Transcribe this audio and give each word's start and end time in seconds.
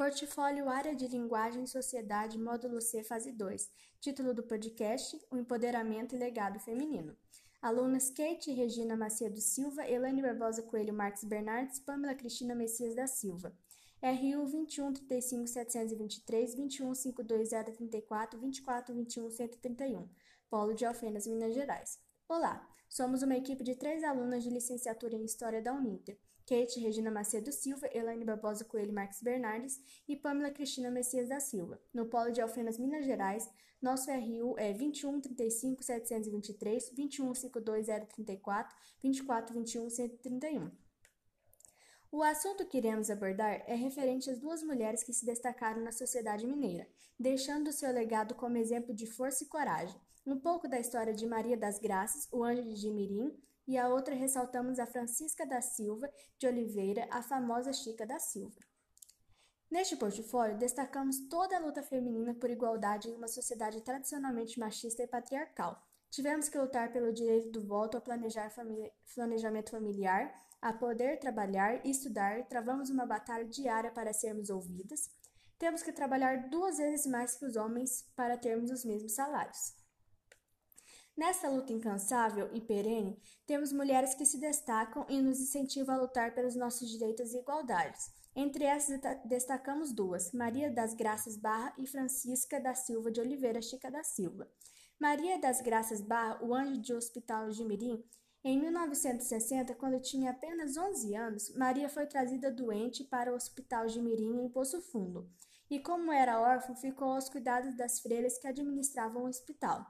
Portfólio 0.00 0.70
Área 0.70 0.96
de 0.96 1.06
Linguagem 1.06 1.66
Sociedade, 1.66 2.38
Módulo 2.38 2.80
C, 2.80 3.04
Fase 3.04 3.32
2. 3.32 3.70
Título 4.00 4.32
do 4.32 4.42
podcast: 4.42 5.14
O 5.30 5.36
Empoderamento 5.36 6.14
e 6.14 6.18
Legado 6.18 6.58
Feminino. 6.58 7.14
Alunas 7.60 8.08
Kate 8.08 8.50
Regina 8.50 8.96
Macedo 8.96 9.38
Silva, 9.42 9.86
Elaine 9.86 10.22
Barbosa 10.22 10.62
Coelho 10.62 10.94
Marques 10.94 11.22
Bernardes, 11.22 11.80
Pamela 11.80 12.14
Cristina 12.14 12.54
Messias 12.54 12.94
da 12.96 13.06
Silva. 13.06 13.54
RU 14.02 14.46
21 14.46 14.94
35 14.94 15.46
723, 15.46 16.54
21 16.54 16.94
52 16.94 17.50
034, 17.50 18.40
24 18.40 18.94
21 18.94 19.30
131. 19.30 20.08
Polo 20.48 20.72
de 20.72 20.86
Alfenas, 20.86 21.26
Minas 21.26 21.52
Gerais. 21.52 22.00
Olá, 22.30 22.64
somos 22.88 23.24
uma 23.24 23.36
equipe 23.36 23.64
de 23.64 23.74
três 23.74 24.04
alunas 24.04 24.44
de 24.44 24.50
licenciatura 24.50 25.16
em 25.16 25.24
História 25.24 25.60
da 25.60 25.74
Uninter. 25.74 26.16
Kate 26.46 26.78
Regina 26.78 27.10
Macedo 27.10 27.50
Silva, 27.50 27.88
Elaine 27.92 28.24
Barbosa 28.24 28.64
Coelho 28.64 28.92
Marques 28.92 29.20
Bernardes 29.20 29.80
e 30.06 30.14
Pamela 30.14 30.52
Cristina 30.52 30.92
Messias 30.92 31.28
da 31.28 31.40
Silva. 31.40 31.82
No 31.92 32.06
Polo 32.06 32.30
de 32.30 32.40
Alfenas, 32.40 32.78
Minas 32.78 33.04
Gerais, 33.04 33.50
nosso 33.82 34.12
RU 34.12 34.56
é 34.56 34.72
21 34.72 35.20
35 35.20 35.82
723, 35.82 36.92
21 36.94 37.34
52 37.34 37.86
034, 37.86 38.76
24 39.02 39.52
21 39.52 39.90
131. 39.90 40.70
O 42.12 42.24
assunto 42.24 42.66
que 42.66 42.78
iremos 42.78 43.08
abordar 43.08 43.62
é 43.68 43.74
referente 43.74 44.28
às 44.28 44.40
duas 44.40 44.64
mulheres 44.64 45.04
que 45.04 45.12
se 45.12 45.24
destacaram 45.24 45.80
na 45.80 45.92
sociedade 45.92 46.44
mineira, 46.44 46.88
deixando 47.16 47.72
seu 47.72 47.92
legado 47.92 48.34
como 48.34 48.56
exemplo 48.56 48.92
de 48.92 49.06
força 49.06 49.44
e 49.44 49.46
coragem. 49.46 50.00
Um 50.26 50.38
pouco 50.38 50.66
da 50.66 50.80
história 50.80 51.14
de 51.14 51.24
Maria 51.24 51.56
das 51.56 51.78
Graças, 51.78 52.28
o 52.32 52.42
anjo 52.42 52.64
de 52.64 52.74
Jimirim, 52.74 53.32
e 53.66 53.78
a 53.78 53.88
outra 53.88 54.12
ressaltamos 54.12 54.80
a 54.80 54.86
Francisca 54.86 55.46
da 55.46 55.60
Silva 55.60 56.10
de 56.36 56.48
Oliveira, 56.48 57.06
a 57.12 57.22
famosa 57.22 57.72
Chica 57.72 58.04
da 58.04 58.18
Silva. 58.18 58.58
Neste 59.70 59.96
portfólio, 59.96 60.58
destacamos 60.58 61.28
toda 61.28 61.56
a 61.56 61.60
luta 61.60 61.80
feminina 61.80 62.34
por 62.34 62.50
igualdade 62.50 63.08
em 63.08 63.14
uma 63.14 63.28
sociedade 63.28 63.80
tradicionalmente 63.82 64.58
machista 64.58 65.04
e 65.04 65.06
patriarcal. 65.06 65.80
Tivemos 66.10 66.48
que 66.48 66.58
lutar 66.58 66.92
pelo 66.92 67.12
direito 67.12 67.50
do 67.52 67.64
voto 67.64 67.96
a 67.96 68.00
planejar 68.00 68.52
planejamento 69.14 69.70
familiar, 69.70 70.34
a 70.60 70.72
poder 70.72 71.18
trabalhar 71.18 71.86
e 71.86 71.90
estudar, 71.90 72.46
travamos 72.48 72.90
uma 72.90 73.06
batalha 73.06 73.44
diária 73.44 73.90
para 73.92 74.12
sermos 74.12 74.50
ouvidas. 74.50 75.08
Temos 75.58 75.82
que 75.82 75.92
trabalhar 75.92 76.48
duas 76.48 76.78
vezes 76.78 77.06
mais 77.06 77.36
que 77.36 77.44
os 77.44 77.54
homens 77.54 78.04
para 78.16 78.36
termos 78.36 78.70
os 78.70 78.84
mesmos 78.84 79.12
salários. 79.12 79.74
Nessa 81.16 81.48
luta 81.48 81.72
incansável 81.72 82.50
e 82.52 82.60
perene, 82.60 83.20
temos 83.46 83.72
mulheres 83.72 84.14
que 84.14 84.24
se 84.24 84.38
destacam 84.38 85.06
e 85.08 85.20
nos 85.20 85.38
incentivam 85.38 85.94
a 85.94 85.98
lutar 85.98 86.34
pelos 86.34 86.56
nossos 86.56 86.88
direitos 86.88 87.32
e 87.32 87.38
igualdades. 87.38 88.10
Entre 88.34 88.64
essas 88.64 89.00
destacamos 89.24 89.92
duas, 89.92 90.32
Maria 90.32 90.70
das 90.70 90.94
Graças 90.94 91.36
Barra 91.36 91.74
e 91.76 91.86
Francisca 91.86 92.60
da 92.60 92.74
Silva 92.74 93.10
de 93.10 93.20
Oliveira 93.20 93.60
Chica 93.60 93.90
da 93.90 94.02
Silva. 94.02 94.48
Maria 95.00 95.38
das 95.38 95.62
Graças 95.62 96.02
Barra, 96.02 96.44
o 96.44 96.54
anjo 96.54 96.78
de 96.78 96.92
Hospital 96.92 97.48
de 97.48 97.64
Mirim, 97.64 98.04
em 98.44 98.60
1960, 98.60 99.74
quando 99.76 99.98
tinha 99.98 100.30
apenas 100.30 100.76
11 100.76 101.14
anos, 101.14 101.54
Maria 101.54 101.88
foi 101.88 102.06
trazida 102.06 102.52
doente 102.52 103.02
para 103.04 103.32
o 103.32 103.34
Hospital 103.34 103.86
de 103.86 103.98
Mirim, 103.98 104.44
em 104.44 104.48
Poço 104.50 104.82
Fundo, 104.82 105.26
e 105.70 105.78
como 105.78 106.12
era 106.12 106.38
órfã, 106.38 106.74
ficou 106.74 107.12
aos 107.12 107.30
cuidados 107.30 107.74
das 107.78 107.98
freiras 108.00 108.36
que 108.36 108.46
administravam 108.46 109.22
o 109.22 109.28
hospital. 109.28 109.86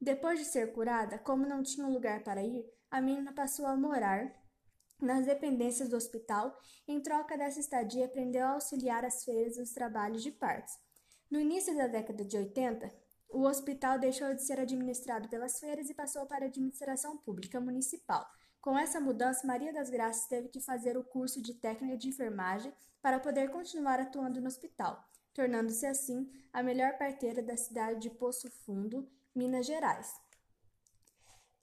Depois 0.00 0.38
de 0.38 0.44
ser 0.44 0.72
curada, 0.72 1.18
como 1.18 1.44
não 1.44 1.60
tinha 1.60 1.84
um 1.84 1.92
lugar 1.92 2.22
para 2.22 2.44
ir, 2.44 2.64
a 2.88 3.00
menina 3.00 3.32
passou 3.32 3.66
a 3.66 3.76
morar 3.76 4.32
nas 5.00 5.26
dependências 5.26 5.88
do 5.88 5.96
hospital. 5.96 6.56
Em 6.86 7.00
troca 7.00 7.36
dessa 7.36 7.58
estadia, 7.58 8.04
aprendeu 8.04 8.46
a 8.46 8.52
auxiliar 8.52 9.04
as 9.04 9.24
feiras 9.24 9.56
nos 9.56 9.72
trabalhos 9.72 10.22
de 10.22 10.30
partos. 10.30 10.74
No 11.28 11.40
início 11.40 11.76
da 11.76 11.88
década 11.88 12.24
de 12.24 12.36
80, 12.36 13.03
o 13.34 13.48
hospital 13.48 13.98
deixou 13.98 14.32
de 14.32 14.44
ser 14.44 14.60
administrado 14.60 15.28
pelas 15.28 15.58
feiras 15.58 15.90
e 15.90 15.94
passou 15.94 16.24
para 16.24 16.44
a 16.44 16.48
administração 16.48 17.16
pública 17.16 17.60
municipal. 17.60 18.24
Com 18.60 18.78
essa 18.78 19.00
mudança, 19.00 19.44
Maria 19.44 19.72
das 19.72 19.90
Graças 19.90 20.28
teve 20.28 20.48
que 20.48 20.60
fazer 20.60 20.96
o 20.96 21.02
curso 21.02 21.42
de 21.42 21.52
técnica 21.54 21.98
de 21.98 22.08
enfermagem 22.08 22.72
para 23.02 23.18
poder 23.18 23.50
continuar 23.50 23.98
atuando 23.98 24.40
no 24.40 24.46
hospital, 24.46 25.04
tornando-se 25.34 25.84
assim 25.84 26.30
a 26.52 26.62
melhor 26.62 26.96
parteira 26.96 27.42
da 27.42 27.56
cidade 27.56 28.00
de 28.00 28.08
Poço 28.08 28.48
Fundo 28.64 29.10
Minas 29.34 29.66
Gerais. 29.66 30.14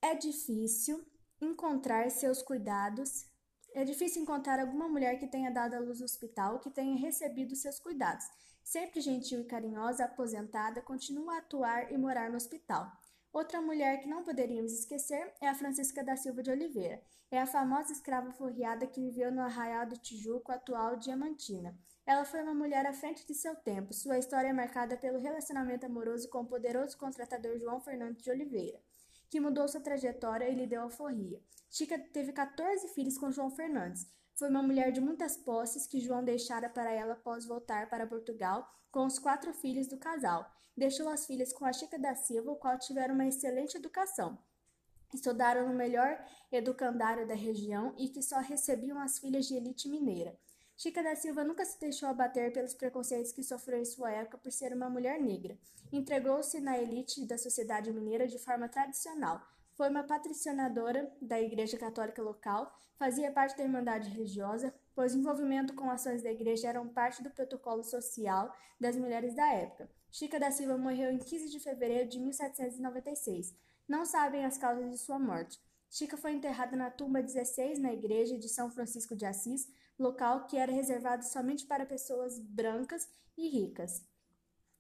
É 0.02 0.14
difícil 0.14 1.02
encontrar 1.40 2.12
seus 2.12 2.42
cuidados. 2.42 3.26
É 3.74 3.86
difícil 3.86 4.22
encontrar 4.24 4.59
alguma 4.59 4.90
mulher 4.90 5.18
que 5.18 5.28
tenha 5.28 5.50
dado 5.50 5.76
à 5.76 5.80
luz 5.80 6.00
no 6.00 6.06
hospital, 6.06 6.59
que 6.59 6.70
tenha 6.70 6.98
recebido 6.98 7.56
seus 7.56 7.80
cuidados. 7.80 8.26
Sempre 8.72 9.02
gentil 9.02 9.42
e 9.42 9.44
carinhosa, 9.44 10.06
aposentada, 10.06 10.82
continua 10.82 11.34
a 11.34 11.38
atuar 11.40 11.92
e 11.92 11.98
morar 11.98 12.30
no 12.30 12.38
hospital. 12.38 12.90
Outra 13.34 13.62
mulher 13.62 14.00
que 14.00 14.08
não 14.08 14.24
poderíamos 14.24 14.72
esquecer 14.72 15.30
é 15.42 15.50
a 15.50 15.54
Francisca 15.54 16.02
da 16.02 16.16
Silva 16.16 16.42
de 16.42 16.52
Oliveira. 16.52 17.04
É 17.30 17.42
a 17.42 17.46
famosa 17.46 17.92
escrava 17.92 18.32
forreada 18.32 18.88
que 18.88 19.02
viveu 19.02 19.30
no 19.30 19.42
Arraial 19.42 19.86
do 19.86 19.98
Tijuco, 19.98 20.54
atual 20.54 20.96
Diamantina. 20.96 21.78
Ela 22.06 22.24
foi 22.24 22.42
uma 22.42 22.54
mulher 22.54 22.86
à 22.86 22.94
frente 22.94 23.28
de 23.28 23.34
seu 23.34 23.58
tempo. 23.58 23.94
Sua 23.94 24.18
história 24.18 24.48
é 24.48 24.54
marcada 24.54 24.96
pelo 24.96 25.20
relacionamento 25.20 25.86
amoroso 25.86 26.30
com 26.30 26.40
o 26.40 26.48
poderoso 26.48 26.98
contratador 26.98 27.58
João 27.58 27.82
Fernandes 27.82 28.24
de 28.24 28.32
Oliveira, 28.32 28.82
que 29.30 29.42
mudou 29.42 29.68
sua 29.68 29.82
trajetória 29.82 30.48
e 30.48 30.56
lhe 30.56 30.66
deu 30.66 30.84
alforria. 30.84 31.42
Chica 31.70 32.00
teve 32.00 32.32
14 32.32 32.88
filhos 32.88 33.18
com 33.18 33.34
João 33.34 33.52
Fernandes. 33.52 34.09
Foi 34.41 34.50
uma 34.50 34.63
mulher 34.63 34.91
de 34.91 35.00
muitas 35.00 35.38
posses 35.38 35.85
que 35.85 36.00
João 36.00 36.24
deixara 36.24 36.68
para 36.68 36.91
ela 36.91 37.13
após 37.13 37.46
voltar 37.46 37.88
para 37.91 38.07
Portugal 38.07 38.68
com 38.91 39.06
os 39.06 39.19
quatro 39.19 39.53
filhos 39.53 39.85
do 39.85 40.00
casal. 40.00 40.52
Deixou 40.75 41.09
as 41.09 41.28
filhas 41.28 41.53
com 41.53 41.63
a 41.63 41.72
Chica 41.72 42.00
da 42.00 42.16
Silva, 42.16 42.52
o 42.52 42.56
qual 42.56 42.79
tiveram 42.79 43.13
uma 43.13 43.28
excelente 43.28 43.78
educação. 43.78 44.40
Estudaram 45.13 45.69
no 45.69 45.75
melhor 45.75 46.19
educandário 46.52 47.28
da 47.28 47.35
região 47.35 47.94
e 48.00 48.09
que 48.09 48.24
só 48.24 48.40
recebiam 48.40 49.00
as 49.00 49.19
filhas 49.19 49.46
de 49.46 49.53
elite 49.53 49.88
mineira. 49.88 50.35
Chica 50.75 51.03
da 51.03 51.16
Silva 51.16 51.44
nunca 51.44 51.63
se 51.63 51.79
deixou 51.79 52.09
abater 52.09 52.52
pelos 52.52 52.73
preconceitos 52.73 53.31
que 53.31 53.44
sofreu 53.44 53.78
em 53.78 53.85
sua 53.85 54.09
época 54.09 54.40
por 54.40 54.52
ser 54.52 54.73
uma 54.73 54.90
mulher 54.90 55.22
negra. 55.22 55.56
Entregou-se 55.94 56.59
na 56.59 56.79
elite 56.79 57.28
da 57.28 57.38
sociedade 57.38 57.94
mineira 57.94 58.28
de 58.28 58.40
forma 58.40 58.68
tradicional. 58.68 59.40
Foi 59.74 59.90
uma 59.90 60.04
patricionadora 60.04 61.12
da 61.22 61.42
Igreja 61.42 61.78
Católica 61.78 62.22
local, 62.22 62.72
fazia 62.96 63.32
parte 63.32 63.58
da 63.58 63.64
Irmandade 63.64 64.09
Religiosa, 64.09 64.74
pois 64.94 65.16
envolvimento 65.16 65.74
com 65.74 65.90
ações 65.90 66.22
da 66.22 66.32
Igreja 66.32 66.68
eram 66.68 66.88
parte 66.88 67.24
do 67.24 67.32
protocolo 67.32 67.84
social 67.84 68.54
das 68.80 68.96
mulheres 68.96 69.34
da 69.34 69.48
época. 69.48 69.90
Chica 70.12 70.40
da 70.40 70.52
Silva 70.52 70.78
morreu 70.78 71.09
em 71.09 71.18
15 71.18 71.50
de 71.50 71.59
fevereiro 71.59 72.09
de 72.09 72.20
1796. 72.20 73.56
Não 73.88 74.06
sabem 74.06 74.46
as 74.46 74.58
causas 74.58 74.90
de 74.90 74.98
sua 74.98 75.18
morte. 75.18 75.59
Chica 75.90 76.18
foi 76.18 76.34
enterrada 76.34 76.76
na 76.76 76.90
tumba 76.90 77.22
16 77.22 77.80
na 77.80 77.94
igreja 77.94 78.38
de 78.38 78.48
São 78.48 78.70
Francisco 78.70 79.16
de 79.16 79.26
Assis, 79.26 79.68
local 79.98 80.48
que 80.48 80.58
era 80.58 80.72
reservado 80.72 81.24
somente 81.26 81.66
para 81.66 81.86
pessoas 81.86 82.40
brancas 82.40 83.09
e 83.38 83.48
ricas. 83.48 84.06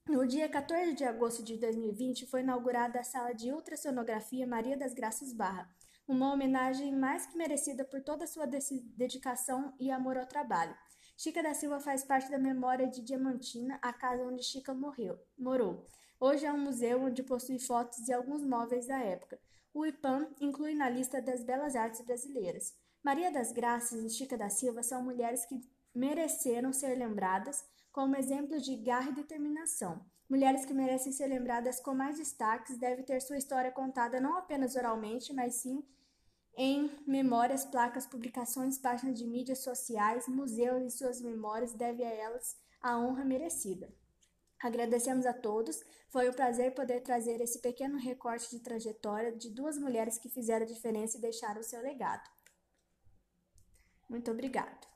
No 0.09 0.25
dia 0.25 0.49
14 0.49 0.95
de 0.95 1.03
agosto 1.03 1.43
de 1.43 1.57
2020 1.57 2.25
foi 2.25 2.41
inaugurada 2.41 2.99
a 2.99 3.03
sala 3.03 3.33
de 3.33 3.51
ultrassonografia 3.51 4.47
Maria 4.47 4.75
das 4.75 4.95
Graças 4.95 5.31
Barra, 5.31 5.69
uma 6.07 6.33
homenagem 6.33 6.91
mais 6.91 7.27
que 7.27 7.37
merecida 7.37 7.85
por 7.85 8.01
toda 8.01 8.23
a 8.23 8.27
sua 8.27 8.47
dedicação 8.47 9.73
e 9.79 9.91
amor 9.91 10.17
ao 10.17 10.25
trabalho. 10.25 10.75
Chica 11.15 11.43
da 11.43 11.53
Silva 11.53 11.79
faz 11.79 12.03
parte 12.03 12.31
da 12.31 12.39
memória 12.39 12.87
de 12.87 13.03
Diamantina, 13.03 13.77
a 13.79 13.93
casa 13.93 14.23
onde 14.23 14.43
Chica 14.43 14.73
morreu, 14.73 15.19
morou. 15.37 15.85
Hoje 16.19 16.47
é 16.47 16.51
um 16.51 16.59
museu 16.59 17.03
onde 17.03 17.21
possui 17.21 17.59
fotos 17.59 18.07
e 18.07 18.11
alguns 18.11 18.43
móveis 18.43 18.87
da 18.87 18.97
época. 18.97 19.39
O 19.71 19.85
IPAM 19.85 20.27
inclui 20.41 20.73
na 20.73 20.89
lista 20.89 21.21
das 21.21 21.43
belas 21.43 21.75
artes 21.75 22.01
brasileiras. 22.01 22.73
Maria 23.03 23.31
das 23.31 23.51
Graças 23.51 24.03
e 24.03 24.09
Chica 24.09 24.35
da 24.35 24.49
Silva 24.49 24.81
são 24.81 25.03
mulheres 25.03 25.45
que 25.45 25.61
mereceram 25.93 26.73
ser 26.73 26.95
lembradas 26.95 27.63
como 27.91 28.15
exemplos 28.15 28.63
de 28.63 28.75
garra 28.77 29.09
e 29.09 29.15
determinação. 29.15 30.05
Mulheres 30.29 30.65
que 30.65 30.73
merecem 30.73 31.11
ser 31.11 31.27
lembradas 31.27 31.79
com 31.79 31.93
mais 31.93 32.17
destaques 32.17 32.77
devem 32.77 33.03
ter 33.03 33.21
sua 33.21 33.37
história 33.37 33.71
contada 33.71 34.19
não 34.19 34.37
apenas 34.37 34.75
oralmente, 34.75 35.33
mas 35.33 35.55
sim 35.55 35.83
em 36.55 36.91
memórias, 37.07 37.65
placas, 37.65 38.05
publicações, 38.05 38.77
páginas 38.77 39.17
de 39.17 39.25
mídias 39.25 39.63
sociais, 39.63 40.27
museus 40.27 40.83
e 40.83 40.97
suas 40.97 41.21
memórias 41.21 41.73
devem 41.73 42.05
a 42.05 42.09
elas 42.09 42.57
a 42.81 42.97
honra 42.97 43.23
merecida. 43.23 43.93
Agradecemos 44.61 45.25
a 45.25 45.33
todos. 45.33 45.81
Foi 46.09 46.29
um 46.29 46.33
prazer 46.33 46.73
poder 46.73 47.01
trazer 47.01 47.41
esse 47.41 47.59
pequeno 47.61 47.97
recorte 47.97 48.49
de 48.49 48.59
trajetória 48.59 49.35
de 49.35 49.49
duas 49.49 49.77
mulheres 49.77 50.17
que 50.17 50.29
fizeram 50.29 50.65
a 50.65 50.69
diferença 50.69 51.17
e 51.17 51.21
deixaram 51.21 51.61
o 51.61 51.63
seu 51.63 51.81
legado. 51.81 52.29
Muito 54.09 54.29
obrigado. 54.29 54.90